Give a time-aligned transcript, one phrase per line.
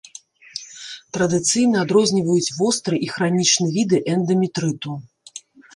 [1.17, 4.91] Традыцыйна адрозніваюць востры і хранічны віды эндаметрыту.